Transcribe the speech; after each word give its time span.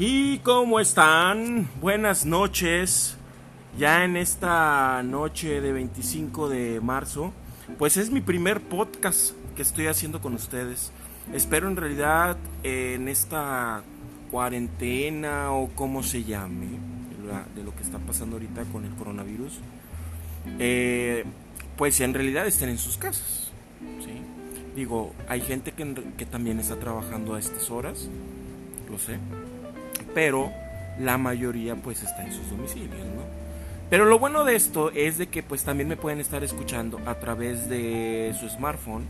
¿Y 0.00 0.38
cómo 0.38 0.78
están? 0.78 1.68
Buenas 1.80 2.24
noches. 2.24 3.16
Ya 3.76 4.04
en 4.04 4.16
esta 4.16 5.02
noche 5.02 5.60
de 5.60 5.72
25 5.72 6.48
de 6.48 6.80
marzo, 6.80 7.32
pues 7.78 7.96
es 7.96 8.12
mi 8.12 8.20
primer 8.20 8.60
podcast 8.60 9.32
que 9.56 9.62
estoy 9.62 9.88
haciendo 9.88 10.20
con 10.20 10.34
ustedes. 10.34 10.92
Espero 11.34 11.66
en 11.66 11.74
realidad 11.74 12.36
en 12.62 13.08
esta 13.08 13.82
cuarentena 14.30 15.50
o 15.50 15.68
como 15.74 16.04
se 16.04 16.22
llame, 16.22 16.78
de 17.56 17.64
lo 17.64 17.74
que 17.74 17.82
está 17.82 17.98
pasando 17.98 18.36
ahorita 18.36 18.66
con 18.66 18.84
el 18.84 18.94
coronavirus, 18.94 19.58
eh, 20.60 21.24
pues 21.76 22.00
en 22.00 22.14
realidad 22.14 22.46
estén 22.46 22.68
en 22.68 22.78
sus 22.78 22.98
casas. 22.98 23.50
¿sí? 24.04 24.12
Digo, 24.76 25.12
hay 25.28 25.40
gente 25.40 25.72
que, 25.72 25.92
que 26.16 26.24
también 26.24 26.60
está 26.60 26.76
trabajando 26.76 27.34
a 27.34 27.40
estas 27.40 27.68
horas, 27.68 28.08
lo 28.88 28.96
sé, 28.96 29.18
pero 30.14 30.52
la 30.98 31.18
mayoría 31.18 31.76
pues 31.76 32.02
está 32.02 32.24
en 32.24 32.32
sus 32.32 32.50
domicilios, 32.50 32.98
¿no? 32.98 33.38
Pero 33.90 34.04
lo 34.04 34.18
bueno 34.18 34.44
de 34.44 34.54
esto 34.54 34.90
es 34.90 35.16
de 35.16 35.28
que 35.28 35.42
pues 35.42 35.64
también 35.64 35.88
me 35.88 35.96
pueden 35.96 36.20
estar 36.20 36.44
escuchando 36.44 37.00
a 37.06 37.14
través 37.14 37.70
de 37.70 38.34
su 38.38 38.48
smartphone, 38.48 39.04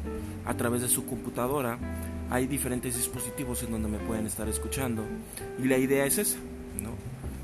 a 0.44 0.54
través 0.54 0.82
de 0.82 0.88
su 0.88 1.04
computadora. 1.04 1.78
Hay 2.30 2.46
diferentes 2.46 2.96
dispositivos 2.96 3.62
en 3.64 3.72
donde 3.72 3.88
me 3.88 3.98
pueden 3.98 4.26
estar 4.26 4.48
escuchando. 4.48 5.04
Y 5.62 5.66
la 5.66 5.78
idea 5.78 6.04
es 6.06 6.18
esa, 6.18 6.38
¿no? 6.80 6.90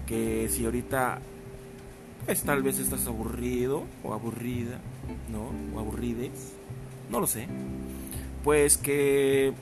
Que 0.07 0.49
si 0.49 0.65
ahorita 0.65 1.19
pues 2.25 2.43
tal 2.43 2.63
vez 2.63 2.79
estás 2.79 3.07
aburrido 3.07 3.83
o 4.05 4.15
aburrida, 4.15 4.79
¿no? 5.31 5.51
O 5.77 5.81
aburrides, 5.81 6.53
no 7.11 7.19
lo 7.19 7.27
sé. 7.27 7.49
Pues 8.45 8.79
que 8.79 9.53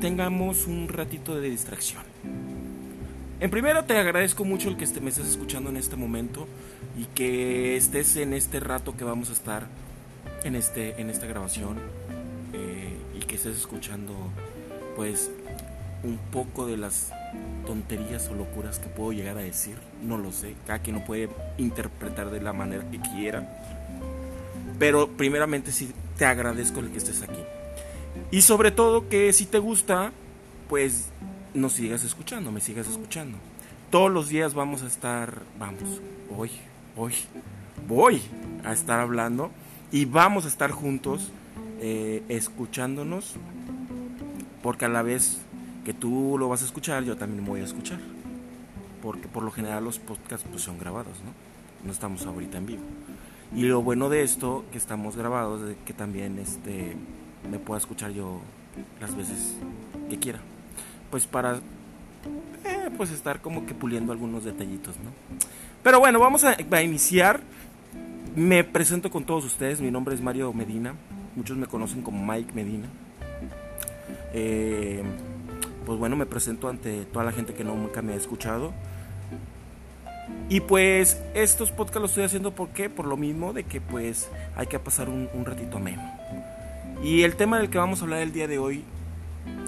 tengamos 0.00 0.66
un 0.66 0.88
ratito 0.88 1.40
de 1.40 1.48
distracción. 1.48 2.02
En 3.40 3.50
primero 3.50 3.84
te 3.84 3.96
agradezco 3.96 4.44
mucho 4.44 4.68
el 4.68 4.76
que 4.76 4.86
me 5.00 5.10
estés 5.10 5.28
escuchando 5.28 5.70
en 5.70 5.76
este 5.76 5.94
momento 5.94 6.48
y 6.98 7.04
que 7.04 7.76
estés 7.76 8.16
en 8.16 8.32
este 8.32 8.58
rato 8.58 8.96
que 8.96 9.04
vamos 9.04 9.30
a 9.30 9.32
estar 9.32 9.68
en, 10.42 10.56
este, 10.56 11.00
en 11.00 11.08
esta 11.08 11.26
grabación 11.26 11.76
eh, 12.52 12.96
y 13.16 13.20
que 13.20 13.36
estés 13.36 13.56
escuchando 13.56 14.12
pues 14.96 15.30
un 16.02 16.18
poco 16.32 16.66
de 16.66 16.78
las 16.78 17.12
tonterías 17.64 18.28
o 18.28 18.34
locuras 18.34 18.80
que 18.80 18.88
puedo 18.88 19.12
llegar 19.12 19.38
a 19.38 19.42
decir, 19.42 19.76
no 20.02 20.18
lo 20.18 20.32
sé, 20.32 20.54
cada 20.66 20.80
quien 20.80 20.96
lo 20.96 21.04
puede 21.04 21.28
interpretar 21.58 22.30
de 22.30 22.40
la 22.40 22.52
manera 22.52 22.90
que 22.90 22.98
quiera, 22.98 23.48
pero 24.80 25.10
primeramente 25.10 25.70
sí 25.70 25.92
te 26.16 26.24
agradezco 26.24 26.80
el 26.80 26.90
que 26.90 26.98
estés 26.98 27.22
aquí. 27.22 27.40
Y 28.32 28.42
sobre 28.42 28.72
todo 28.72 29.08
que 29.08 29.32
si 29.32 29.46
te 29.46 29.60
gusta 29.60 30.10
pues 30.68 31.06
nos 31.54 31.72
sigas 31.72 32.04
escuchando, 32.04 32.52
me 32.52 32.60
sigas 32.60 32.88
escuchando. 32.88 33.38
Todos 33.90 34.10
los 34.10 34.28
días 34.28 34.54
vamos 34.54 34.82
a 34.82 34.86
estar, 34.86 35.42
vamos, 35.58 36.00
hoy, 36.36 36.50
hoy, 36.96 37.14
voy 37.86 38.20
a 38.64 38.72
estar 38.72 39.00
hablando 39.00 39.50
y 39.90 40.04
vamos 40.04 40.44
a 40.44 40.48
estar 40.48 40.70
juntos 40.70 41.30
eh, 41.80 42.22
escuchándonos 42.28 43.36
porque 44.62 44.84
a 44.84 44.88
la 44.88 45.02
vez 45.02 45.38
que 45.84 45.94
tú 45.94 46.36
lo 46.38 46.48
vas 46.48 46.62
a 46.62 46.66
escuchar, 46.66 47.04
yo 47.04 47.16
también 47.16 47.44
voy 47.44 47.60
a 47.60 47.64
escuchar. 47.64 47.98
Porque 49.00 49.28
por 49.28 49.42
lo 49.42 49.50
general 49.50 49.84
los 49.84 49.98
podcasts 49.98 50.46
pues, 50.50 50.62
son 50.62 50.78
grabados, 50.78 51.14
¿no? 51.24 51.32
No 51.86 51.92
estamos 51.92 52.26
ahorita 52.26 52.58
en 52.58 52.66
vivo. 52.66 52.82
Y 53.54 53.62
lo 53.62 53.80
bueno 53.80 54.10
de 54.10 54.22
esto, 54.22 54.64
que 54.72 54.76
estamos 54.76 55.16
grabados, 55.16 55.62
es 55.62 55.76
que 55.86 55.94
también 55.94 56.38
este, 56.38 56.96
me 57.50 57.58
pueda 57.58 57.78
escuchar 57.78 58.10
yo 58.10 58.40
las 59.00 59.16
veces 59.16 59.54
que 60.10 60.18
quiera 60.18 60.40
pues 61.10 61.26
para 61.26 61.56
eh, 62.64 62.90
pues 62.96 63.10
estar 63.10 63.40
como 63.40 63.66
que 63.66 63.74
puliendo 63.74 64.12
algunos 64.12 64.44
detallitos, 64.44 64.96
¿no? 64.96 65.10
Pero 65.82 66.00
bueno, 66.00 66.18
vamos 66.18 66.44
a, 66.44 66.56
iniciar. 66.82 67.40
Me 68.34 68.62
presento 68.64 69.10
con 69.10 69.24
todos 69.24 69.44
ustedes. 69.44 69.80
Mi 69.80 69.90
nombre 69.90 70.14
es 70.14 70.20
Mario 70.20 70.52
Medina. 70.52 70.94
Muchos 71.34 71.56
me 71.56 71.66
conocen 71.66 72.02
como 72.02 72.24
Mike 72.24 72.52
Medina. 72.54 72.88
Eh, 74.34 75.02
pues 75.86 75.98
bueno, 75.98 76.16
me 76.16 76.26
presento 76.26 76.68
ante 76.68 77.04
toda 77.06 77.24
la 77.24 77.32
gente 77.32 77.54
que 77.54 77.64
nunca 77.64 78.02
me 78.02 78.12
ha 78.12 78.16
escuchado. 78.16 78.72
Y 80.50 80.60
pues 80.60 81.20
estos 81.34 81.70
podcasts 81.70 82.02
los 82.02 82.10
estoy 82.10 82.24
haciendo 82.24 82.54
¿por 82.54 82.68
Por 82.68 83.06
lo 83.06 83.16
mismo 83.16 83.52
de 83.52 83.64
que 83.64 83.80
pues 83.80 84.28
hay 84.56 84.66
que 84.66 84.78
pasar 84.78 85.08
un, 85.08 85.28
un 85.32 85.44
ratito 85.44 85.78
ameno. 85.78 86.02
Y 87.02 87.22
el 87.22 87.36
tema 87.36 87.58
del 87.58 87.70
que 87.70 87.78
vamos 87.78 88.00
a 88.00 88.04
hablar 88.04 88.20
el 88.20 88.32
día 88.32 88.48
de 88.48 88.58
hoy 88.58 88.84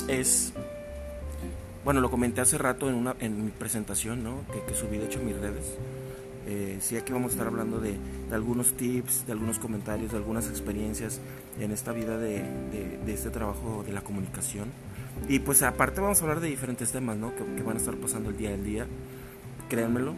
es 0.09 0.53
bueno, 1.85 2.01
lo 2.01 2.11
comenté 2.11 2.41
hace 2.41 2.59
rato 2.59 2.89
en, 2.89 2.95
una, 2.95 3.17
en 3.21 3.45
mi 3.45 3.51
presentación, 3.51 4.23
¿no? 4.23 4.43
Que, 4.67 4.75
subí 4.75 4.99
de 4.99 5.07
hecho 5.07 5.21
en 5.21 5.27
mis 5.27 5.37
redes. 5.37 5.77
Eh, 6.47 6.79
sí, 6.81 6.97
aquí 6.97 7.13
vamos 7.13 7.31
a 7.31 7.35
estar 7.35 7.47
hablando 7.47 7.81
de, 7.81 7.97
algunos 8.33 8.75
tips, 8.77 9.27
de 9.27 9.33
algunos 9.33 9.59
comentarios, 9.59 10.11
de 10.11 10.17
algunas 10.19 10.49
experiencias 10.49 11.21
en 11.59 11.71
esta 11.71 11.93
vida 11.93 12.19
de, 12.19 12.45
este 13.07 13.31
trabajo 13.31 13.83
de 13.87 13.93
la 13.93 14.03
comunicación. 14.03 14.69
Y 15.29 15.41
pues 15.41 15.63
aparte 15.63 16.01
vamos 16.01 16.21
a 16.21 16.23
hablar 16.23 16.41
de 16.41 16.49
diferentes 16.49 16.93
temas, 16.93 17.17
¿no? 17.17 17.33
Que, 17.35 17.63
van 17.63 17.77
a 17.77 17.81
estar 17.81 17.97
pasando 17.97 18.31
el 18.31 18.37
día 18.37 18.51
del 18.51 18.65
día, 18.65 18.87
créanmelo. 19.69 20.15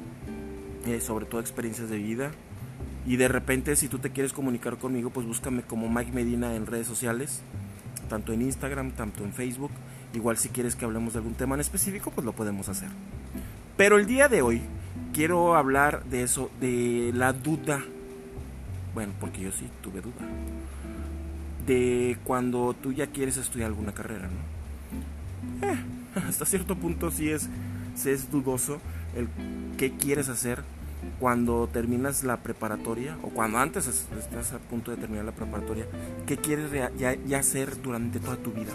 Eh, 0.87 1.01
sobre 1.01 1.27
todo 1.27 1.41
experiencias 1.41 1.89
de 1.91 1.99
vida. 1.99 2.33
Y 3.07 3.17
de 3.17 3.29
repente 3.29 3.77
si 3.77 3.89
tú 3.89 3.99
te 3.99 4.11
quieres 4.11 4.33
comunicar 4.33 4.79
conmigo, 4.79 5.11
pues 5.11 5.27
búscame 5.27 5.63
como 5.63 5.89
Mike 5.89 6.13
Medina 6.13 6.55
en 6.57 6.67
redes 6.67 6.87
sociales, 6.87 7.41
tanto 8.09 8.33
en 8.33 8.43
Instagram, 8.43 8.93
tanto 8.93 9.25
en 9.25 9.33
Facebook. 9.33 9.71
Igual 10.15 10.37
si 10.37 10.51
quieres 10.51 10.77
que 10.77 10.85
hablemos 10.85 11.15
de 11.15 11.21
algún 11.21 11.35
tema 11.35 11.55
en 11.55 11.63
específico, 11.63 12.11
pues 12.11 12.25
lo 12.25 12.33
podemos 12.33 12.69
hacer. 12.69 12.89
Pero 13.77 13.99
el 13.99 14.07
día 14.07 14.29
de 14.29 14.43
hoy 14.43 14.61
quiero 15.15 15.57
hablar 15.57 16.05
de 16.05 16.23
eso, 16.23 16.51
de 16.61 17.13
la 17.15 17.33
duda. 17.33 17.83
Bueno, 18.95 19.15
porque 19.19 19.41
yo 19.41 19.53
sí 19.53 19.69
tuve 19.81 20.03
duda. 20.03 20.29
De 21.67 22.19
cuando 22.25 22.75
tú 22.75 22.93
ya 22.93 23.07
quieres 23.07 23.39
estudiar 23.39 23.69
alguna 23.69 23.93
carrera, 23.93 24.29
¿no? 24.29 25.67
Eh, 25.67 25.79
hasta 26.29 26.45
cierto 26.45 26.77
punto 26.77 27.11
sí 27.11 27.31
es, 27.31 27.49
es 28.05 28.31
dudoso 28.31 28.81
el 29.17 29.29
qué 29.79 29.93
quieres 29.97 30.29
hacer 30.29 30.63
cuando 31.19 31.69
terminas 31.73 32.23
la 32.23 32.37
preparatoria 32.39 33.17
o 33.23 33.29
cuando 33.29 33.59
antes 33.59 33.87
estás 33.87 34.53
a 34.53 34.59
punto 34.59 34.91
de 34.91 34.99
terminar 34.99 35.25
la 35.25 35.33
preparatoria, 35.33 35.87
qué 36.27 36.37
quieres 36.37 36.71
ya, 36.71 37.15
ya 37.15 37.39
hacer 37.39 37.81
durante 37.83 38.21
toda 38.21 38.37
tu 38.37 38.53
vida 38.53 38.73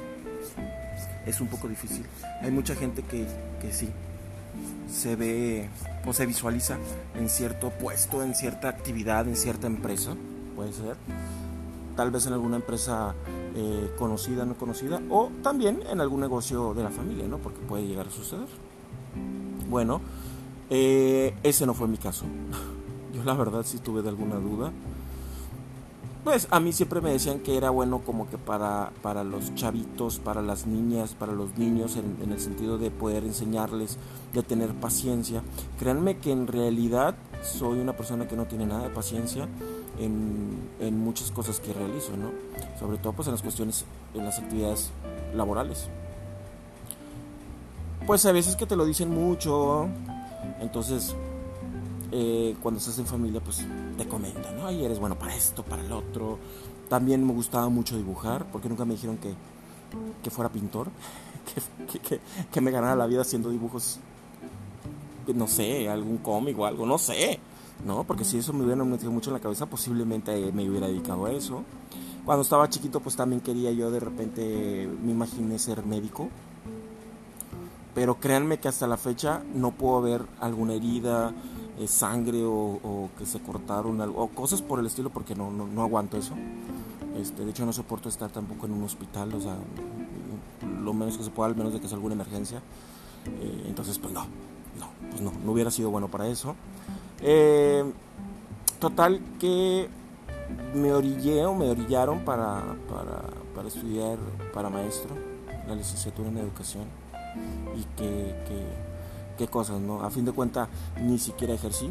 es 1.26 1.42
un 1.42 1.48
poco 1.48 1.68
difícil. 1.68 2.06
Hay 2.42 2.52
mucha 2.52 2.76
gente 2.76 3.04
que, 3.04 3.26
que 3.62 3.72
sí 3.72 3.90
se 4.90 5.16
ve 5.16 5.70
o 6.06 6.14
se 6.14 6.26
visualiza 6.26 6.78
en 7.16 7.30
cierto 7.30 7.70
puesto, 7.70 8.24
en 8.24 8.34
cierta 8.34 8.70
actividad, 8.70 9.28
en 9.28 9.36
cierta 9.36 9.68
empresa, 9.68 10.16
puede 10.56 10.74
ser. 10.74 10.96
Tal 11.96 12.12
vez 12.12 12.26
en 12.28 12.34
alguna 12.34 12.58
empresa 12.58 13.14
eh, 13.56 13.92
conocida, 13.98 14.46
no 14.46 14.56
conocida, 14.56 15.02
o 15.10 15.32
también 15.42 15.82
en 15.90 16.00
algún 16.00 16.22
negocio 16.22 16.74
de 16.74 16.84
la 16.84 16.90
familia, 16.90 17.28
¿no? 17.28 17.38
Porque 17.40 17.60
puede 17.60 17.86
llegar 17.86 18.08
a 18.08 18.12
suceder. 18.12 18.48
Bueno, 19.70 20.02
eh, 20.70 21.34
ese 21.44 21.66
no 21.66 21.74
fue 21.74 21.88
mi 21.88 21.98
caso. 21.98 22.26
Yo 23.14 23.24
la 23.24 23.34
verdad 23.34 23.64
sí 23.66 23.80
tuve 23.80 24.02
de 24.02 24.10
alguna 24.10 24.36
duda 24.36 24.72
pues 26.28 26.46
a 26.52 26.60
mí 26.60 26.74
siempre 26.74 27.00
me 27.00 27.10
decían 27.10 27.40
que 27.40 27.56
era 27.56 27.70
bueno 27.70 28.00
como 28.00 28.30
que 28.30 28.38
para, 28.38 28.92
para 29.02 29.24
los 29.24 29.56
chavitos, 29.56 30.20
para 30.20 30.42
las 30.42 30.68
niñas, 30.68 31.16
para 31.18 31.32
los 31.32 31.58
niños, 31.58 31.96
en, 31.96 32.30
el 32.30 32.38
sentido 32.42 32.78
de 32.78 32.92
poder 32.92 33.24
enseñarles, 33.24 33.98
de 34.34 34.44
tener 34.44 34.74
paciencia. 34.74 35.42
Créanme 35.80 36.18
que 36.18 36.34
en 36.34 36.48
realidad 36.48 37.16
soy 37.44 37.80
una 37.80 37.96
persona 37.96 38.28
que 38.28 38.36
no 38.36 38.44
tiene 38.44 38.66
nada 38.66 38.84
de 38.84 38.90
paciencia 38.90 39.48
en, 40.02 40.70
en 40.82 41.00
muchas 41.00 41.32
cosas 41.32 41.62
que 41.62 41.72
realizo, 41.72 42.18
¿no? 42.18 42.32
Sobre 42.78 42.98
todo 42.98 43.14
pues 43.14 43.30
en 43.30 43.34
las 43.34 43.42
cuestiones, 43.42 43.86
en 44.14 44.26
las 44.26 44.38
actividades 44.38 44.92
laborales. 45.34 45.88
Pues 48.06 48.26
a 48.26 48.34
veces 48.34 48.58
que 48.58 48.66
te 48.66 48.76
lo 48.76 48.86
dicen 48.86 49.12
mucho, 49.12 49.88
entonces 50.60 51.16
eh, 52.12 52.56
cuando 52.62 52.80
estás 52.80 52.98
en 53.00 53.06
familia, 53.06 53.42
pues 53.42 53.66
te 53.98 54.08
comentan, 54.08 54.58
¿no? 54.58 54.72
Y 54.72 54.84
eres 54.84 55.00
bueno 55.00 55.18
para 55.18 55.36
esto, 55.36 55.64
para 55.64 55.84
el 55.84 55.92
otro. 55.92 56.38
También 56.90 57.26
me 57.26 57.34
gustaba 57.34 57.70
mucho 57.70 57.98
dibujar, 57.98 58.46
porque 58.52 58.70
nunca 58.70 58.86
me 58.86 58.94
dijeron 58.94 59.18
que, 59.18 59.34
que 60.24 60.30
fuera 60.30 60.50
pintor, 60.50 60.88
que, 62.02 62.20
que, 62.52 62.62
me 62.62 62.72
ganara 62.72 62.96
la 62.96 63.08
vida 63.08 63.22
haciendo 63.22 63.50
dibujos, 63.50 64.00
no 65.34 65.48
sé, 65.48 65.90
algún 65.90 66.18
cómic 66.18 66.58
o 66.58 66.66
algo, 66.66 66.86
no 66.86 66.98
sé, 66.98 67.40
¿no? 67.86 68.06
Porque 68.06 68.24
si 68.24 68.38
eso 68.38 68.54
me 68.54 68.64
hubiera 68.64 68.84
metido 68.84 69.12
mucho 69.12 69.30
en 69.30 69.36
la 69.36 69.40
cabeza, 69.42 69.66
posiblemente 69.66 70.52
me 70.54 70.70
hubiera 70.70 70.88
dedicado 70.88 71.26
a 71.26 71.32
eso. 71.32 71.64
Cuando 72.26 72.44
estaba 72.44 72.70
chiquito, 72.70 73.00
pues 73.00 73.16
también 73.16 73.42
quería 73.42 73.72
yo 73.72 73.92
de 73.92 74.00
repente, 74.00 74.90
me 75.04 75.12
imaginé 75.12 75.60
ser 75.60 75.86
médico. 75.86 76.30
Pero 77.96 78.20
créanme 78.20 78.60
que 78.60 78.68
hasta 78.68 78.86
la 78.86 78.98
fecha 78.98 79.42
no 79.56 79.72
puedo 79.72 80.02
ver 80.02 80.26
alguna 80.40 80.74
herida, 80.74 81.34
eh, 81.80 81.88
sangre 81.88 82.42
o, 82.44 83.10
que 83.18 83.26
se 83.26 83.40
cortaron 83.40 84.02
algo, 84.02 84.24
o 84.24 84.28
cosas 84.30 84.62
por 84.62 84.80
el 84.80 84.86
estilo 84.86 85.10
porque 85.10 85.36
no, 85.36 85.52
no, 85.52 85.82
aguanto 85.82 86.18
eso. 86.18 86.34
Este, 87.20 87.44
de 87.44 87.52
hecho 87.52 87.66
no 87.66 87.74
soporto 87.74 88.10
estar 88.10 88.30
tampoco 88.30 88.66
en 88.66 88.74
un 88.74 88.84
hospital, 88.84 89.34
o 89.34 89.42
sea, 89.42 89.58
lo 90.82 90.94
menos 90.94 91.18
que 91.18 91.24
se 91.24 91.30
pueda, 91.30 91.50
al 91.50 91.56
menos 91.56 91.74
de 91.74 91.80
que 91.80 91.88
sea 91.88 91.96
alguna 91.96 92.16
emergencia. 92.16 92.62
Eh, 93.40 93.66
entonces, 93.68 93.98
pues 94.00 94.14
no, 94.14 94.26
no, 94.80 94.90
pues 95.10 95.22
no, 95.22 95.32
no 95.44 95.52
hubiera 95.52 95.72
sido 95.72 95.90
bueno 95.90 96.08
para 96.08 96.28
eso. 96.28 96.56
Eh, 97.22 97.84
total 98.80 99.20
que 99.40 99.90
me 100.74 100.94
orillé 100.94 101.46
o 101.46 101.54
me 101.56 101.70
orillaron 101.70 102.24
para, 102.24 102.76
para, 102.90 103.22
para, 103.56 103.68
estudiar 103.68 104.18
para 104.54 104.70
maestro, 104.70 105.16
la 105.68 105.76
licenciatura 105.76 106.30
en 106.30 106.38
educación. 106.38 106.86
Y 107.76 107.84
que, 107.98 108.36
qué 109.38 109.48
cosas, 109.48 109.80
¿no? 109.80 110.04
A 110.04 110.10
fin 110.10 110.26
de 110.26 110.32
cuentas, 110.32 110.68
ni 111.02 111.18
siquiera 111.18 111.54
ejercí, 111.54 111.88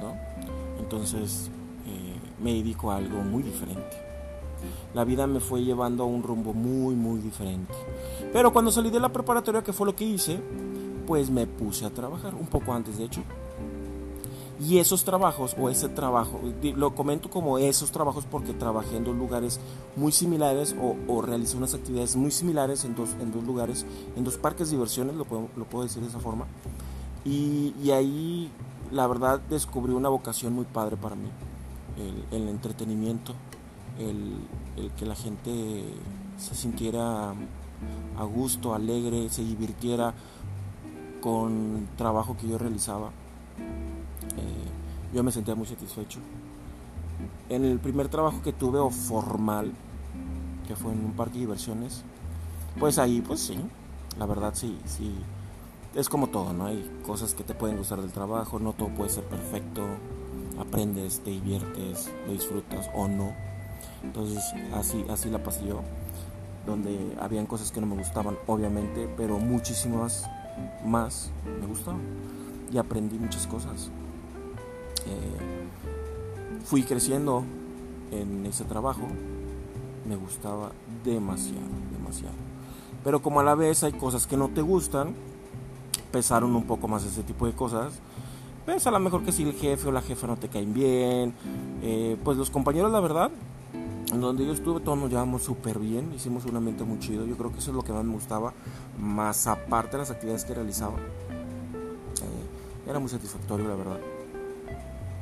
¿no? 0.00 0.16
Entonces, 0.78 1.50
eh, 1.86 2.16
me 2.42 2.54
dedico 2.54 2.90
a 2.90 2.96
algo 2.96 3.22
muy 3.22 3.42
diferente. 3.42 3.96
La 4.94 5.04
vida 5.04 5.26
me 5.26 5.40
fue 5.40 5.62
llevando 5.62 6.04
a 6.04 6.06
un 6.06 6.22
rumbo 6.22 6.54
muy, 6.54 6.94
muy 6.94 7.20
diferente. 7.20 7.74
Pero 8.32 8.52
cuando 8.52 8.70
salí 8.70 8.90
de 8.90 9.00
la 9.00 9.10
preparatoria, 9.10 9.62
que 9.62 9.72
fue 9.72 9.86
lo 9.86 9.96
que 9.96 10.04
hice, 10.04 10.40
pues 11.06 11.30
me 11.30 11.46
puse 11.46 11.84
a 11.84 11.90
trabajar, 11.90 12.34
un 12.34 12.46
poco 12.46 12.72
antes 12.72 12.98
de 12.98 13.04
hecho. 13.04 13.22
Y 14.64 14.78
esos 14.78 15.02
trabajos, 15.02 15.56
o 15.58 15.70
ese 15.70 15.88
trabajo, 15.88 16.40
lo 16.76 16.94
comento 16.94 17.28
como 17.28 17.58
esos 17.58 17.90
trabajos 17.90 18.26
porque 18.30 18.52
trabajé 18.52 18.96
en 18.96 19.04
dos 19.04 19.16
lugares 19.16 19.58
muy 19.96 20.12
similares 20.12 20.76
o, 20.80 20.94
o 21.12 21.20
realicé 21.20 21.56
unas 21.56 21.74
actividades 21.74 22.14
muy 22.14 22.30
similares 22.30 22.84
en 22.84 22.94
dos, 22.94 23.10
en 23.20 23.32
dos 23.32 23.42
lugares, 23.42 23.84
en 24.14 24.22
dos 24.22 24.36
parques 24.36 24.68
de 24.68 24.76
diversiones, 24.76 25.16
lo 25.16 25.24
puedo, 25.24 25.48
lo 25.56 25.64
puedo 25.64 25.84
decir 25.84 26.00
de 26.02 26.08
esa 26.08 26.20
forma. 26.20 26.46
Y, 27.24 27.74
y, 27.82 27.90
ahí, 27.90 28.52
la 28.92 29.06
verdad, 29.08 29.40
descubrí 29.50 29.94
una 29.94 30.08
vocación 30.08 30.52
muy 30.52 30.64
padre 30.64 30.96
para 30.96 31.16
mí, 31.16 31.28
el, 31.96 32.42
el 32.42 32.48
entretenimiento, 32.48 33.34
el, 33.98 34.36
el 34.76 34.92
que 34.92 35.06
la 35.06 35.16
gente 35.16 35.84
se 36.38 36.54
sintiera 36.54 37.30
a 38.16 38.24
gusto, 38.24 38.74
alegre, 38.74 39.28
se 39.28 39.42
divirtiera 39.42 40.14
con 41.20 41.88
trabajo 41.96 42.36
que 42.36 42.46
yo 42.46 42.58
realizaba. 42.58 43.10
Yo 45.12 45.22
me 45.22 45.30
sentía 45.30 45.54
muy 45.54 45.66
satisfecho. 45.66 46.20
En 47.48 47.64
el 47.64 47.78
primer 47.78 48.08
trabajo 48.08 48.40
que 48.42 48.52
tuve 48.52 48.78
o 48.78 48.90
formal, 48.90 49.72
que 50.66 50.74
fue 50.74 50.92
en 50.92 51.04
un 51.04 51.12
parque 51.12 51.34
de 51.34 51.40
diversiones, 51.40 52.02
pues 52.78 52.98
ahí 52.98 53.20
pues 53.20 53.40
sí, 53.40 53.58
la 54.18 54.26
verdad 54.26 54.52
sí, 54.54 54.78
sí. 54.86 55.14
Es 55.94 56.08
como 56.08 56.28
todo, 56.28 56.54
¿no? 56.54 56.66
Hay 56.66 56.90
cosas 57.06 57.34
que 57.34 57.44
te 57.44 57.54
pueden 57.54 57.76
gustar 57.76 58.00
del 58.00 58.10
trabajo, 58.10 58.58
no 58.58 58.72
todo 58.72 58.88
puede 58.88 59.10
ser 59.10 59.24
perfecto, 59.24 59.82
aprendes, 60.58 61.20
te 61.20 61.30
diviertes, 61.30 62.10
lo 62.26 62.32
disfrutas 62.32 62.88
o 62.94 63.06
no. 63.06 63.34
Entonces 64.02 64.42
así, 64.74 65.04
así 65.10 65.28
la 65.28 65.42
pasé 65.42 65.66
yo, 65.66 65.82
donde 66.64 67.14
habían 67.20 67.44
cosas 67.44 67.70
que 67.70 67.82
no 67.82 67.86
me 67.86 67.96
gustaban, 67.96 68.38
obviamente, 68.46 69.12
pero 69.16 69.38
muchísimas 69.38 70.24
más 70.86 71.30
me 71.60 71.66
gustaban 71.66 72.00
y 72.72 72.78
aprendí 72.78 73.18
muchas 73.18 73.46
cosas. 73.46 73.90
Eh, 75.06 76.64
fui 76.64 76.82
creciendo 76.82 77.44
en 78.10 78.46
ese 78.46 78.64
trabajo, 78.64 79.02
me 80.08 80.16
gustaba 80.16 80.72
demasiado, 81.04 81.60
demasiado. 81.92 82.34
Pero 83.04 83.20
como 83.20 83.40
a 83.40 83.44
la 83.44 83.54
vez 83.54 83.82
hay 83.82 83.92
cosas 83.92 84.26
que 84.26 84.36
no 84.36 84.48
te 84.48 84.62
gustan, 84.62 85.14
pesaron 86.12 86.54
un 86.54 86.64
poco 86.64 86.88
más 86.88 87.04
ese 87.04 87.22
tipo 87.22 87.46
de 87.46 87.52
cosas. 87.52 87.94
Pues 88.64 88.86
a 88.86 88.90
lo 88.92 89.00
mejor 89.00 89.24
que 89.24 89.32
si 89.32 89.42
el 89.42 89.54
jefe 89.54 89.88
o 89.88 89.92
la 89.92 90.02
jefa 90.02 90.26
no 90.26 90.36
te 90.36 90.48
caen 90.48 90.72
bien, 90.72 91.34
eh, 91.82 92.16
pues 92.22 92.38
los 92.38 92.50
compañeros 92.50 92.92
la 92.92 93.00
verdad, 93.00 93.30
donde 94.14 94.46
yo 94.46 94.52
estuve 94.52 94.80
todos 94.80 94.98
nos 94.98 95.10
llevamos 95.10 95.42
súper 95.42 95.80
bien, 95.80 96.12
hicimos 96.14 96.44
un 96.44 96.54
ambiente 96.56 96.84
muy 96.84 97.00
chido, 97.00 97.26
yo 97.26 97.36
creo 97.36 97.50
que 97.50 97.58
eso 97.58 97.70
es 97.70 97.76
lo 97.76 97.82
que 97.82 97.92
más 97.92 98.04
me 98.04 98.12
gustaba, 98.12 98.52
más 99.00 99.48
aparte 99.48 99.92
de 99.92 99.98
las 99.98 100.10
actividades 100.10 100.44
que 100.44 100.54
realizaba 100.54 100.96
era 102.86 102.98
muy 102.98 103.08
satisfactorio, 103.08 103.68
la 103.68 103.74
verdad. 103.74 104.00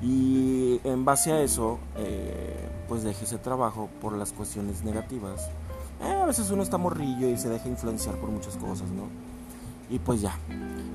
Y 0.02 0.80
en 0.84 1.04
base 1.04 1.32
a 1.32 1.42
eso, 1.42 1.78
eh, 1.96 2.68
pues 2.88 3.02
dejé 3.02 3.24
ese 3.24 3.38
trabajo 3.38 3.88
por 4.00 4.14
las 4.14 4.32
cuestiones 4.32 4.82
negativas. 4.82 5.48
Eh, 6.02 6.12
a 6.12 6.24
veces 6.24 6.50
uno 6.50 6.62
está 6.62 6.78
morrillo 6.78 7.28
y 7.28 7.36
se 7.36 7.50
deja 7.50 7.68
influenciar 7.68 8.16
por 8.16 8.30
muchas 8.30 8.56
cosas, 8.56 8.88
¿no? 8.90 9.04
Y 9.94 9.98
pues 9.98 10.22
ya. 10.22 10.38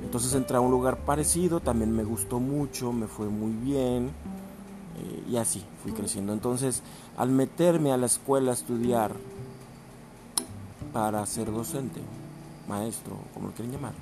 Entonces 0.04 0.34
entré 0.34 0.58
a 0.58 0.62
un 0.62 0.72
lugar 0.72 0.98
parecido, 0.98 1.60
también 1.60 1.92
me 1.92 2.04
gustó 2.04 2.40
mucho, 2.40 2.92
me 2.92 3.08
fue 3.08 3.28
muy 3.28 3.52
bien. 3.52 4.12
Eh, 4.98 5.24
y 5.30 5.38
así 5.38 5.64
fui 5.84 5.92
creciendo. 5.92 6.34
Entonces, 6.34 6.82
al 7.18 7.30
meterme 7.30 7.92
a 7.92 7.98
la 7.98 8.06
escuela 8.06 8.52
a 8.52 8.54
estudiar 8.54 9.12
para 10.94 11.26
ser 11.26 11.52
docente, 11.52 12.00
maestro, 12.68 13.18
como 13.34 13.48
lo 13.48 13.54
quieren 13.54 13.74
llamar, 13.74 13.94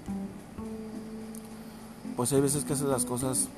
pues 2.16 2.32
hay 2.32 2.42
veces 2.42 2.64
que 2.64 2.74
haces 2.74 2.86
las 2.86 3.06
cosas 3.06 3.50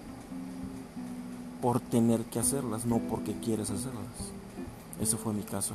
por 1.65 1.79
tener 1.79 2.21
que 2.25 2.37
hacerlas, 2.37 2.85
no 2.85 2.99
porque 2.99 3.33
quieres 3.39 3.71
hacerlas. 3.71 4.05
Ese 5.01 5.17
fue 5.17 5.33
mi 5.33 5.41
caso. 5.41 5.73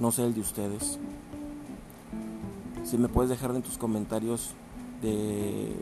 No 0.00 0.10
sé 0.10 0.24
el 0.24 0.34
de 0.34 0.40
ustedes. 0.40 0.98
Si 2.82 2.98
me 2.98 3.06
puedes 3.06 3.30
dejar 3.30 3.54
en 3.54 3.62
tus 3.62 3.78
comentarios 3.78 4.54
de 5.00 5.72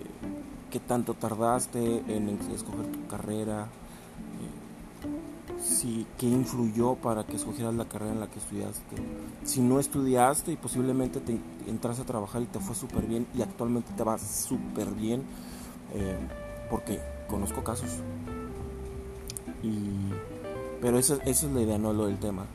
qué 0.70 0.81
tanto 0.81 1.14
tardaste 1.14 2.05
en 2.14 2.29
escoger 2.52 2.88
tu 2.88 3.06
carrera, 3.06 3.69
eh, 5.06 5.58
si 5.62 6.06
qué 6.19 6.26
influyó 6.26 6.97
para 6.97 7.25
que 7.25 7.37
escogieras 7.37 7.75
la 7.76 7.87
carrera 7.87 8.12
en 8.12 8.20
la 8.20 8.26
que 8.26 8.38
estudiaste. 8.38 8.97
Si 9.44 9.62
no 9.62 9.81
estudiaste 9.81 10.52
y 10.52 10.56
posiblemente 10.56 11.20
te 11.20 11.41
entras 11.67 12.00
a 12.00 12.05
trabajar 12.05 12.43
y 12.43 12.47
te 12.49 12.61
fue 12.61 12.75
súper 12.75 13.06
bien 13.06 13.26
y 13.35 13.41
actualmente 13.41 13.93
te 13.97 14.05
va 14.05 14.19
súper 14.19 14.91
bien 14.91 15.23
eh, 15.94 16.19
porque 16.69 17.00
conozco 17.31 17.64
casos. 17.64 18.02
Y, 19.62 19.91
pero 20.81 20.99
esa, 20.99 21.17
es 21.25 21.43
la 21.45 21.61
idea, 21.61 21.79
no 21.79 21.93
lo 21.93 22.07
del 22.07 22.19
tema. 22.19 22.47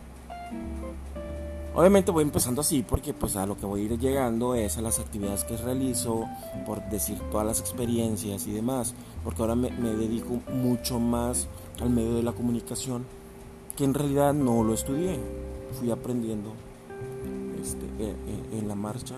Obviamente 1.73 2.11
voy 2.11 2.23
empezando 2.23 2.61
así 2.61 2.85
porque 2.87 3.13
pues 3.13 3.35
a 3.35 3.45
lo 3.45 3.57
que 3.57 3.65
voy 3.65 3.81
a 3.81 3.83
ir 3.83 3.99
llegando 3.99 4.55
es 4.55 4.77
a 4.77 4.81
las 4.81 4.99
actividades 4.99 5.43
que 5.43 5.57
realizo, 5.57 6.25
por 6.65 6.81
decir 6.89 7.19
todas 7.31 7.45
las 7.45 7.59
experiencias 7.59 8.47
y 8.47 8.53
demás, 8.53 8.93
porque 9.25 9.41
ahora 9.41 9.55
me, 9.55 9.71
me 9.71 9.89
dedico 9.89 10.39
mucho 10.53 11.01
más 11.01 11.47
al 11.81 11.89
medio 11.89 12.15
de 12.15 12.23
la 12.23 12.31
comunicación, 12.31 13.05
que 13.75 13.83
en 13.83 13.93
realidad 13.93 14.33
no 14.33 14.63
lo 14.63 14.73
estudié, 14.73 15.19
fui 15.77 15.91
aprendiendo 15.91 16.53
este, 17.61 17.85
en, 17.99 18.09
eh, 18.09 18.59
en 18.59 18.67
la 18.69 18.75
marcha 18.75 19.15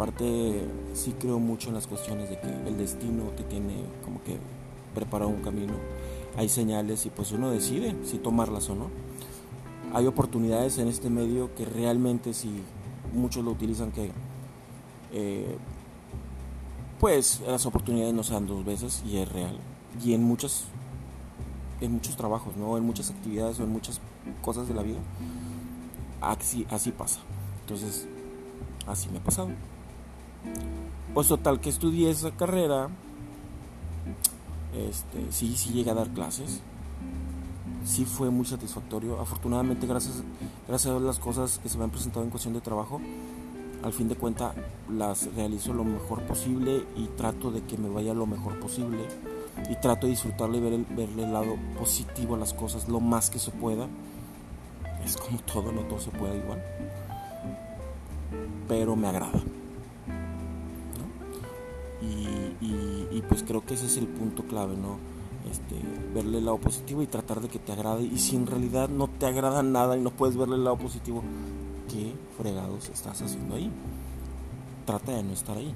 Aparte, 0.00 0.62
sí 0.94 1.14
creo 1.18 1.38
mucho 1.38 1.68
en 1.68 1.74
las 1.74 1.86
cuestiones 1.86 2.30
de 2.30 2.38
que 2.38 2.48
el 2.48 2.78
destino 2.78 3.24
te 3.36 3.42
tiene 3.42 3.82
como 4.02 4.22
que 4.22 4.38
preparado 4.94 5.30
un 5.30 5.42
camino. 5.42 5.74
Hay 6.36 6.48
señales 6.48 7.06
y 7.06 7.10
pues 7.10 7.32
uno 7.32 7.50
decide 7.50 7.96
si 8.04 8.18
tomarlas 8.18 8.68
o 8.70 8.74
no. 8.74 8.90
Hay 9.92 10.06
oportunidades 10.06 10.78
en 10.78 10.88
este 10.88 11.10
medio 11.10 11.54
que 11.54 11.64
realmente 11.64 12.32
si 12.32 12.62
muchos 13.12 13.44
lo 13.44 13.50
utilizan 13.50 13.90
que 13.90 14.12
eh, 15.12 15.58
pues 17.00 17.42
las 17.46 17.66
oportunidades 17.66 18.14
no 18.14 18.22
se 18.22 18.34
dan 18.34 18.46
dos 18.46 18.64
veces 18.64 19.02
y 19.06 19.18
es 19.18 19.30
real. 19.30 19.58
Y 20.04 20.14
en 20.14 20.22
muchos 20.22 20.66
en 21.80 21.92
muchos 21.92 22.16
trabajos, 22.16 22.56
¿no? 22.56 22.76
En 22.76 22.84
muchas 22.84 23.10
actividades 23.10 23.58
o 23.58 23.64
en 23.64 23.70
muchas 23.70 24.00
cosas 24.42 24.68
de 24.68 24.74
la 24.74 24.82
vida. 24.82 24.98
Así, 26.20 26.66
así 26.70 26.92
pasa. 26.92 27.20
Entonces, 27.62 28.06
así 28.86 29.08
me 29.08 29.18
ha 29.18 29.24
pasado. 29.24 29.48
Pues 31.14 31.28
total 31.28 31.60
que 31.60 31.70
estudié 31.70 32.10
esa 32.10 32.30
carrera. 32.32 32.88
Este, 34.74 35.32
sí, 35.32 35.56
sí 35.56 35.72
llegué 35.72 35.90
a 35.90 35.94
dar 35.94 36.08
clases. 36.10 36.60
Sí 37.84 38.04
fue 38.04 38.30
muy 38.30 38.44
satisfactorio. 38.44 39.20
Afortunadamente, 39.20 39.86
gracias, 39.86 40.22
gracias 40.68 40.94
a 40.94 40.98
las 40.98 41.18
cosas 41.18 41.58
que 41.62 41.68
se 41.68 41.78
me 41.78 41.84
han 41.84 41.90
presentado 41.90 42.24
en 42.24 42.30
cuestión 42.30 42.54
de 42.54 42.60
trabajo, 42.60 43.00
al 43.82 43.92
fin 43.92 44.08
de 44.08 44.16
cuentas 44.16 44.54
las 44.90 45.34
realizo 45.34 45.72
lo 45.72 45.84
mejor 45.84 46.22
posible 46.24 46.84
y 46.96 47.06
trato 47.16 47.50
de 47.50 47.62
que 47.62 47.78
me 47.78 47.88
vaya 47.88 48.12
lo 48.12 48.26
mejor 48.26 48.58
posible. 48.60 49.06
Y 49.68 49.76
trato 49.76 50.06
de 50.06 50.12
disfrutarle 50.12 50.58
y 50.58 50.60
ver 50.60 50.72
el, 50.72 50.84
verle 50.84 51.24
el 51.24 51.32
lado 51.32 51.56
positivo 51.78 52.34
a 52.34 52.38
las 52.38 52.54
cosas 52.54 52.88
lo 52.88 53.00
más 53.00 53.30
que 53.30 53.38
se 53.38 53.50
pueda. 53.50 53.88
Es 55.04 55.16
como 55.16 55.38
todo, 55.52 55.72
no 55.72 55.82
todo 55.82 56.00
se 56.00 56.10
puede 56.10 56.38
igual. 56.38 56.62
Pero 58.68 58.96
me 58.96 59.08
agrada. 59.08 59.42
Y, 62.60 63.22
pues 63.28 63.42
creo 63.42 63.64
que 63.64 63.74
ese 63.74 63.86
es 63.86 63.96
el 63.96 64.06
punto 64.06 64.42
clave, 64.44 64.76
¿no? 64.76 64.98
Este, 65.50 65.76
verle 66.14 66.38
el 66.38 66.44
lado 66.44 66.58
positivo 66.58 67.02
y 67.02 67.06
tratar 67.06 67.40
de 67.40 67.48
que 67.48 67.58
te 67.58 67.72
agrade. 67.72 68.04
Y 68.04 68.18
si 68.18 68.36
en 68.36 68.46
realidad 68.46 68.88
no 68.88 69.08
te 69.08 69.26
agrada 69.26 69.62
nada 69.62 69.96
y 69.96 70.00
no 70.00 70.10
puedes 70.10 70.36
verle 70.36 70.56
el 70.56 70.64
lado 70.64 70.76
positivo, 70.76 71.22
¿qué 71.88 72.12
fregados 72.36 72.90
estás 72.90 73.22
haciendo 73.22 73.54
ahí? 73.54 73.70
Trata 74.84 75.12
de 75.12 75.22
no 75.22 75.32
estar 75.32 75.56
ahí, 75.56 75.74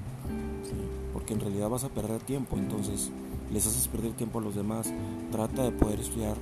porque 1.13 1.33
en 1.33 1.39
realidad 1.39 1.69
vas 1.69 1.83
a 1.83 1.89
perder 1.89 2.21
tiempo. 2.21 2.57
Entonces, 2.57 3.11
les 3.51 3.65
haces 3.65 3.87
perder 3.87 4.13
tiempo 4.13 4.39
a 4.39 4.41
los 4.41 4.55
demás. 4.55 4.91
Trata 5.31 5.63
de 5.63 5.71
poder 5.71 5.99
estudiar 5.99 6.37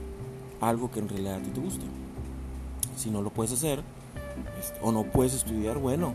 algo 0.60 0.92
que 0.92 1.00
en 1.00 1.10
realidad 1.10 1.36
a 1.36 1.42
ti 1.42 1.52
te 1.52 1.62
guste. 1.62 1.86
Si 2.98 3.10
no 3.10 3.22
lo 3.22 3.30
puedes 3.30 3.54
hacer, 3.54 3.82
este, 4.60 4.80
o 4.82 4.92
no 4.92 5.04
puedes 5.04 5.34
estudiar, 5.34 5.78
bueno, 5.78 6.14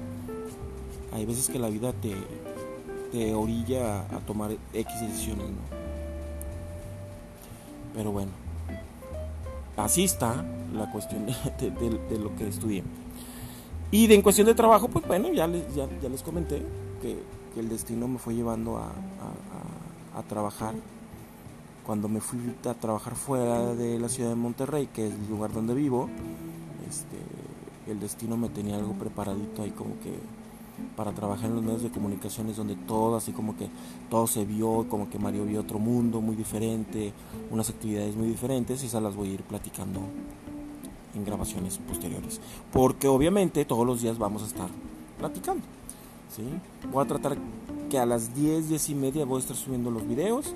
hay 1.13 1.25
veces 1.27 1.49
que 1.49 1.59
la 1.59 1.69
vida 1.69 1.93
te, 1.93 2.15
te 3.11 3.35
orilla 3.35 4.01
a, 4.01 4.21
tomar 4.27 4.51
X 4.73 5.01
decisiones, 5.01 5.49
¿no? 5.51 5.79
Pero 7.95 8.13
bueno, 8.13 8.31
así 9.77 10.05
está 10.05 10.45
la 10.73 10.91
cuestión 10.91 11.27
de, 11.27 12.19
lo 12.19 12.35
que 12.37 12.49
estudié. 12.49 12.85
Y 13.91 14.07
de 14.07 14.15
en 14.15 14.23
cuestión 14.23 14.47
de 14.47 14.55
trabajo, 14.55 14.89
pues 14.89 15.07
bueno, 15.07 15.33
ya 15.33 15.47
les, 15.47 15.75
ya, 15.75 15.87
les 16.09 16.23
comenté 16.23 16.63
que, 17.03 17.39
el 17.59 17.69
destino 17.69 18.07
me 18.07 18.19
fue 18.19 18.35
llevando 18.35 18.77
a, 18.77 18.93
a, 20.15 20.23
trabajar. 20.29 20.75
Cuando 21.85 22.07
me 22.09 22.21
fui 22.21 22.39
a 22.69 22.75
trabajar 22.75 23.17
fuera 23.17 23.75
de 23.75 23.99
la 23.99 24.09
ciudad 24.09 24.29
de 24.29 24.37
Monterrey, 24.37 24.87
que 24.87 25.09
es 25.09 25.15
el 25.15 25.29
lugar 25.29 25.53
donde 25.53 25.75
vivo, 25.75 26.09
este, 26.89 27.17
el 27.91 27.99
destino 27.99 28.37
me 28.37 28.49
tenía 28.49 28.77
algo 28.77 28.93
preparadito 28.93 29.63
ahí 29.63 29.71
como 29.71 29.99
que 30.01 30.13
para 30.97 31.13
trabajar 31.13 31.51
en 31.51 31.57
los 31.57 31.65
medios 31.65 31.83
de 31.83 31.91
comunicaciones 31.91 32.57
donde 32.57 32.75
todo 32.75 33.17
así 33.17 33.33
como 33.33 33.57
que 33.57 33.69
todo 34.11 34.27
se 34.27 34.45
vio, 34.45 34.87
como 34.89 35.09
que 35.09 35.19
Mario 35.19 35.45
vio 35.45 35.61
otro 35.61 35.79
mundo 35.79 36.21
muy 36.21 36.37
diferente, 36.37 37.13
unas 37.51 37.71
actividades 37.71 38.17
muy 38.17 38.29
diferentes 38.29 38.83
y 38.83 38.87
esas 38.87 39.03
las 39.03 39.15
voy 39.15 39.31
a 39.31 39.35
ir 39.35 39.43
platicando 39.43 40.01
en 41.15 41.25
grabaciones 41.25 41.79
posteriores. 41.79 42.41
Porque 42.73 43.09
obviamente 43.09 43.65
todos 43.65 43.87
los 43.87 44.03
días 44.03 44.19
vamos 44.19 44.43
a 44.43 44.47
estar 44.47 44.69
platicando. 45.19 45.63
¿sí? 46.35 46.43
Voy 46.93 47.05
a 47.05 47.09
tratar 47.09 47.37
que 47.89 47.99
a 47.99 48.07
las 48.07 48.35
10, 48.35 48.69
10 48.69 48.91
y 48.91 48.95
media 48.95 49.25
voy 49.25 49.37
a 49.37 49.41
estar 49.41 49.57
subiendo 49.57 49.91
los 49.91 50.07
videos 50.07 50.55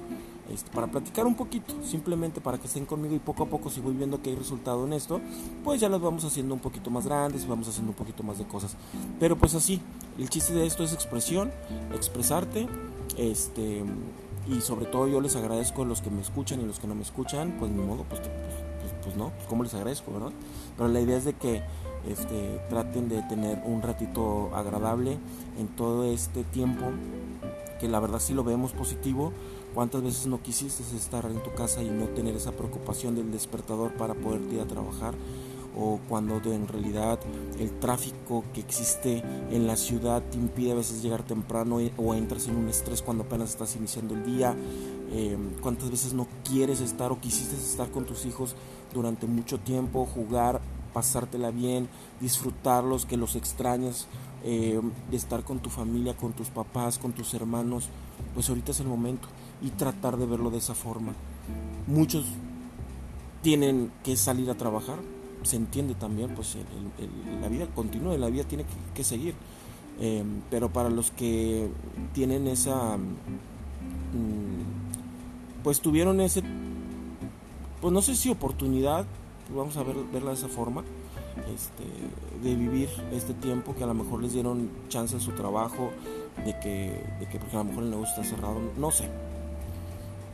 este, 0.52 0.70
para 0.70 0.86
platicar 0.86 1.26
un 1.26 1.34
poquito, 1.34 1.74
simplemente 1.82 2.40
para 2.40 2.58
que 2.58 2.66
estén 2.66 2.84
conmigo 2.84 3.14
y 3.14 3.18
poco 3.18 3.44
a 3.44 3.46
poco 3.46 3.70
si 3.70 3.80
voy 3.80 3.94
viendo 3.94 4.20
que 4.22 4.30
hay 4.30 4.36
resultado 4.36 4.86
en 4.86 4.92
esto, 4.92 5.20
pues 5.64 5.80
ya 5.80 5.88
las 5.88 6.00
vamos 6.00 6.24
haciendo 6.24 6.54
un 6.54 6.60
poquito 6.60 6.90
más 6.90 7.06
grandes, 7.06 7.46
vamos 7.46 7.68
haciendo 7.68 7.90
un 7.90 7.96
poquito 7.96 8.22
más 8.22 8.38
de 8.38 8.44
cosas. 8.44 8.76
Pero 9.18 9.36
pues 9.36 9.54
así, 9.54 9.80
el 10.18 10.28
chiste 10.28 10.52
de 10.52 10.66
esto 10.66 10.84
es 10.84 10.92
expresión, 10.92 11.50
expresarte, 11.94 12.68
este 13.16 13.84
y 14.48 14.60
sobre 14.60 14.86
todo 14.86 15.06
yo 15.06 15.20
les 15.20 15.36
agradezco 15.36 15.82
a 15.82 15.84
los 15.84 16.02
que 16.02 16.10
me 16.10 16.20
escuchan 16.20 16.60
y 16.60 16.64
los 16.64 16.80
que 16.80 16.88
no 16.88 16.94
me 16.94 17.02
escuchan, 17.02 17.56
pues 17.58 17.70
ni 17.70 17.80
modo, 17.80 18.04
pues, 18.08 18.20
pues, 18.20 18.92
pues, 19.04 19.16
no, 19.16 19.30
pues 19.30 19.46
como 19.46 19.62
les 19.62 19.72
agradezco, 19.74 20.12
¿verdad? 20.12 20.32
Pero 20.76 20.88
la 20.88 21.00
idea 21.00 21.16
es 21.16 21.24
de 21.24 21.34
que 21.34 21.62
este, 22.08 22.60
traten 22.68 23.08
de 23.08 23.22
tener 23.22 23.62
un 23.64 23.82
ratito 23.82 24.50
agradable 24.54 25.18
en 25.58 25.68
todo 25.68 26.04
este 26.04 26.42
tiempo, 26.44 26.86
que 27.78 27.88
la 27.88 28.00
verdad 28.00 28.18
sí 28.18 28.34
lo 28.34 28.42
vemos 28.42 28.72
positivo, 28.72 29.32
¿Cuántas 29.74 30.02
veces 30.02 30.26
no 30.26 30.42
quisiste 30.42 30.82
estar 30.94 31.24
en 31.24 31.42
tu 31.42 31.50
casa 31.54 31.82
y 31.82 31.88
no 31.88 32.04
tener 32.08 32.36
esa 32.36 32.52
preocupación 32.52 33.14
del 33.14 33.32
despertador 33.32 33.94
para 33.94 34.12
poder 34.12 34.42
ir 34.52 34.60
a 34.60 34.66
trabajar? 34.66 35.14
O 35.74 35.98
cuando 36.10 36.42
en 36.44 36.68
realidad 36.68 37.18
el 37.58 37.70
tráfico 37.80 38.44
que 38.52 38.60
existe 38.60 39.22
en 39.50 39.66
la 39.66 39.76
ciudad 39.76 40.22
te 40.30 40.36
impide 40.36 40.72
a 40.72 40.74
veces 40.74 41.02
llegar 41.02 41.22
temprano 41.22 41.80
e, 41.80 41.90
o 41.96 42.14
entras 42.14 42.48
en 42.48 42.56
un 42.56 42.68
estrés 42.68 43.00
cuando 43.00 43.24
apenas 43.24 43.48
estás 43.48 43.74
iniciando 43.74 44.14
el 44.14 44.26
día. 44.26 44.54
Eh, 45.10 45.38
¿Cuántas 45.62 45.90
veces 45.90 46.12
no 46.12 46.26
quieres 46.44 46.82
estar 46.82 47.10
o 47.10 47.18
quisiste 47.18 47.56
estar 47.56 47.90
con 47.90 48.04
tus 48.04 48.26
hijos 48.26 48.54
durante 48.92 49.26
mucho 49.26 49.58
tiempo, 49.58 50.04
jugar, 50.04 50.60
pasártela 50.92 51.50
bien, 51.50 51.88
disfrutarlos, 52.20 53.06
que 53.06 53.16
los 53.16 53.36
extrañas, 53.36 54.06
eh, 54.44 54.82
estar 55.12 55.44
con 55.44 55.60
tu 55.60 55.70
familia, 55.70 56.14
con 56.14 56.34
tus 56.34 56.48
papás, 56.48 56.98
con 56.98 57.12
tus 57.12 57.32
hermanos? 57.32 57.88
Pues 58.34 58.50
ahorita 58.50 58.72
es 58.72 58.80
el 58.80 58.86
momento 58.86 59.28
y 59.62 59.70
tratar 59.70 60.16
de 60.16 60.26
verlo 60.26 60.50
de 60.50 60.58
esa 60.58 60.74
forma. 60.74 61.14
Muchos 61.86 62.24
tienen 63.42 63.90
que 64.04 64.16
salir 64.16 64.50
a 64.50 64.54
trabajar, 64.54 64.98
se 65.42 65.56
entiende 65.56 65.94
también, 65.94 66.34
pues 66.34 66.56
la 67.40 67.48
vida 67.48 67.66
continúa, 67.74 68.16
la 68.16 68.28
vida 68.28 68.44
tiene 68.44 68.64
que, 68.94 69.04
seguir. 69.04 69.34
Em, 70.00 70.40
pero 70.50 70.72
para 70.72 70.88
los 70.88 71.10
que 71.10 71.68
tienen 72.14 72.46
esa, 72.46 72.96
mm, 72.96 73.12
pues 75.62 75.80
tuvieron 75.80 76.20
ese, 76.20 76.42
pues 77.80 77.92
no 77.92 78.00
sé 78.00 78.14
si 78.14 78.30
oportunidad, 78.30 79.04
vamos 79.54 79.76
a 79.76 79.82
ver, 79.82 79.96
verla 80.12 80.30
de 80.30 80.36
esa 80.36 80.48
forma, 80.48 80.82
este, 81.54 81.84
de 82.42 82.56
vivir 82.56 82.88
este 83.12 83.34
tiempo 83.34 83.74
que 83.74 83.84
a 83.84 83.86
lo 83.86 83.94
mejor 83.94 84.22
les 84.22 84.32
dieron 84.32 84.70
chance 84.88 85.14
en 85.14 85.20
su 85.20 85.32
trabajo, 85.32 85.90
de 86.44 86.58
que, 86.60 87.04
de 87.20 87.28
que 87.28 87.38
porque 87.38 87.56
a 87.56 87.58
lo 87.58 87.64
mejor 87.64 87.84
el 87.84 87.90
negocio 87.90 88.14
está 88.14 88.24
cerrado, 88.24 88.60
no 88.78 88.90
sé, 88.90 89.08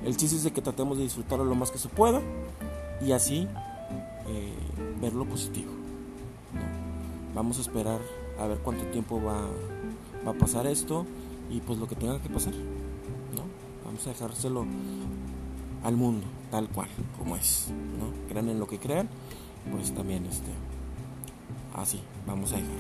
el 0.05 0.17
chiste 0.17 0.37
es 0.37 0.45
de 0.45 0.53
que 0.53 0.63
tratemos 0.63 0.99
de 0.99 1.05
disfrutarlo 1.05 1.45
lo 1.45 1.55
más 1.55 1.71
que 1.71 1.79
se 1.79 1.89
pueda 1.89 2.21
y 3.05 3.13
así 3.13 3.49
eh, 4.29 4.55
ver 5.01 5.13
lo 5.15 5.25
positivo. 5.25 5.73
Vamos 7.35 7.59
a 7.59 7.61
esperar 7.61 8.01
a 8.41 8.47
ver 8.47 8.59
cuánto 8.59 8.85
tiempo 8.87 9.21
va, 9.23 9.47
a 10.29 10.33
pasar 10.35 10.67
esto 10.67 11.07
y 11.51 11.61
pues 11.61 11.79
lo 11.79 11.89
que 11.89 11.97
tenga 11.97 12.21
que 12.21 12.29
pasar. 12.29 12.53
¿no? 12.55 13.43
Vamos 13.85 14.07
a 14.07 14.11
dejárselo 14.11 14.67
al 15.85 15.97
mundo 15.97 16.27
tal 16.51 16.69
cual 16.69 16.89
como 17.19 17.37
es. 17.37 17.69
Crean 18.29 18.49
en 18.49 18.59
lo 18.59 18.67
que 18.67 18.79
crean, 18.79 19.09
pues 19.71 19.93
también 19.95 20.27
este, 20.27 20.51
así 21.75 22.01
vamos 22.27 22.53
a 22.53 22.57
dejar. 22.57 22.73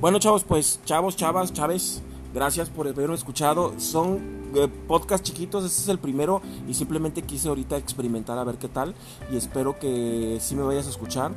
Bueno 0.00 0.18
chavos, 0.18 0.44
pues 0.44 0.80
chavos, 0.84 1.16
chavas, 1.16 1.52
chaves, 1.52 2.02
gracias 2.32 2.68
por 2.68 2.88
haberme 2.88 3.14
escuchado. 3.14 3.74
Son 3.78 4.50
eh, 4.54 4.68
podcast 4.86 5.24
chiquitos, 5.24 5.64
este 5.64 5.82
es 5.82 5.88
el 5.88 5.98
primero 5.98 6.42
y 6.68 6.74
simplemente 6.74 7.22
quise 7.22 7.48
ahorita 7.48 7.76
experimentar 7.76 8.38
a 8.38 8.44
ver 8.44 8.56
qué 8.56 8.68
tal 8.68 8.94
y 9.32 9.36
espero 9.36 9.78
que 9.78 10.38
si 10.40 10.54
me 10.56 10.62
vayas 10.62 10.86
a 10.86 10.90
escuchar 10.90 11.32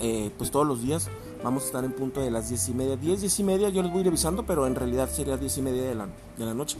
eh, 0.00 0.30
pues 0.36 0.50
todos 0.50 0.66
los 0.66 0.82
días. 0.82 1.08
Vamos 1.42 1.64
a 1.64 1.66
estar 1.66 1.84
en 1.84 1.92
punto 1.92 2.22
de 2.22 2.30
las 2.30 2.48
10 2.48 2.68
y 2.70 2.74
media. 2.74 2.96
10, 2.96 3.20
10 3.20 3.40
y 3.40 3.44
media 3.44 3.68
yo 3.68 3.82
les 3.82 3.92
voy 3.92 4.02
revisando 4.02 4.46
pero 4.46 4.66
en 4.66 4.74
realidad 4.74 5.10
sería 5.10 5.36
10 5.36 5.58
y 5.58 5.62
media 5.62 5.82
de 5.82 5.94
la, 5.94 6.08
de 6.38 6.44
la 6.44 6.54
noche. 6.54 6.78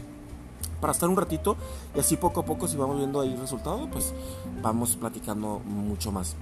Para 0.81 0.91
estar 0.91 1.07
un 1.07 1.17
ratito 1.17 1.55
y 1.95 1.99
así 1.99 2.17
poco 2.17 2.41
a 2.41 2.45
poco 2.45 2.67
si 2.67 2.75
vamos 2.75 2.97
viendo 2.97 3.21
ahí 3.21 3.35
resultado 3.35 3.89
pues 3.91 4.13
vamos 4.61 4.95
platicando 4.95 5.59
mucho 5.65 6.11
más. 6.11 6.35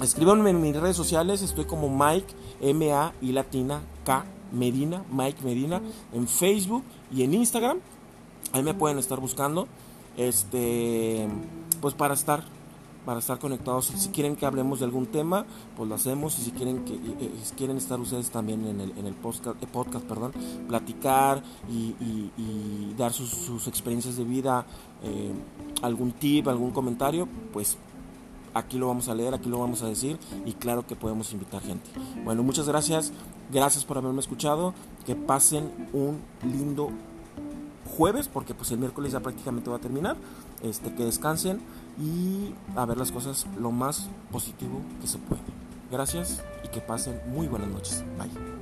Escríbanme 0.00 0.50
en 0.50 0.60
mis 0.60 0.74
redes 0.74 0.96
sociales 0.96 1.42
estoy 1.42 1.64
como 1.64 1.88
Mike 1.88 2.34
M 2.60 2.92
A 2.92 3.12
y 3.20 3.32
latina 3.32 3.80
K 4.04 4.24
Medina 4.52 5.04
Mike 5.10 5.42
Medina 5.42 5.80
en 6.12 6.28
Facebook 6.28 6.84
y 7.14 7.22
en 7.22 7.34
Instagram 7.34 7.78
Ahí 8.52 8.62
me 8.62 8.74
pueden 8.74 8.98
estar 8.98 9.18
buscando. 9.18 9.66
Este, 10.16 11.26
pues 11.80 11.94
para 11.94 12.14
estar 12.14 12.44
para 13.06 13.18
estar 13.18 13.38
conectados. 13.38 13.86
Si 13.86 14.10
quieren 14.10 14.36
que 14.36 14.46
hablemos 14.46 14.78
de 14.78 14.84
algún 14.84 15.06
tema, 15.06 15.44
pues 15.76 15.88
lo 15.88 15.94
hacemos. 15.94 16.38
Y 16.38 16.42
si 16.42 16.50
quieren 16.52 16.84
que 16.84 16.94
si 17.42 17.54
quieren 17.54 17.76
estar 17.76 17.98
ustedes 17.98 18.30
también 18.30 18.64
en 18.66 18.80
el, 18.80 18.96
en 18.96 19.06
el 19.06 19.14
podcast, 19.14 19.60
eh, 19.62 19.66
podcast 19.66 20.04
perdón, 20.04 20.32
platicar 20.68 21.42
y, 21.68 22.94
dar 22.96 23.12
sus, 23.12 23.66
experiencias 23.66 24.16
de 24.16 24.24
vida, 24.24 24.66
eh, 25.02 25.32
algún 25.80 26.12
tip, 26.12 26.46
algún 26.46 26.70
comentario, 26.70 27.26
pues 27.52 27.78
aquí 28.54 28.78
lo 28.78 28.88
vamos 28.88 29.08
a 29.08 29.14
leer, 29.14 29.34
aquí 29.34 29.48
lo 29.48 29.58
vamos 29.58 29.82
a 29.82 29.86
decir 29.86 30.18
y 30.44 30.52
claro 30.52 30.86
que 30.86 30.94
podemos 30.94 31.32
invitar 31.32 31.62
gente. 31.62 31.88
Bueno, 32.22 32.42
muchas 32.42 32.68
gracias. 32.68 33.12
Gracias 33.52 33.84
por 33.84 33.98
haberme 33.98 34.20
escuchado. 34.20 34.74
Que 35.06 35.14
pasen 35.14 35.70
un 35.92 36.20
lindo 36.42 36.90
jueves, 37.96 38.28
porque 38.28 38.54
pues 38.54 38.70
el 38.70 38.78
miércoles 38.78 39.12
ya 39.12 39.20
prácticamente 39.20 39.70
va 39.70 39.76
a 39.76 39.80
terminar. 39.80 40.16
Este, 40.62 40.94
que 40.94 41.04
descansen 41.04 41.60
y 42.00 42.54
a 42.76 42.86
ver 42.86 42.96
las 42.96 43.12
cosas 43.12 43.46
lo 43.58 43.70
más 43.70 44.08
positivo 44.30 44.80
que 45.00 45.06
se 45.06 45.18
puede. 45.18 45.42
Gracias 45.90 46.42
y 46.64 46.68
que 46.68 46.80
pasen 46.80 47.20
muy 47.26 47.48
buenas 47.48 47.68
noches. 47.68 48.04
Bye. 48.18 48.61